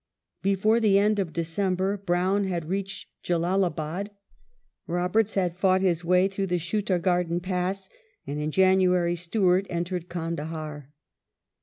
Before 0.41 0.79
the 0.79 0.97
end 0.97 1.19
of 1.19 1.31
December 1.31 1.95
Browne 1.95 2.45
had 2.45 2.67
reached 2.67 3.07
Jellalabad, 3.23 4.09
Roberts 4.87 5.35
had 5.35 5.55
fought 5.55 5.81
his 5.81 6.03
way 6.03 6.27
through 6.27 6.47
the 6.47 6.57
Shutargardan 6.57 7.39
Pass, 7.39 7.87
and 8.25 8.39
in 8.39 8.49
January 8.49 9.15
Stewart 9.15 9.67
entered 9.69 10.09
Kandahdr. 10.09 10.87